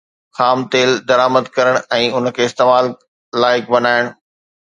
[0.37, 2.91] خام تيل درآمد ڪرڻ ۽ ان کي استعمال
[3.45, 4.13] لائق بڻائڻ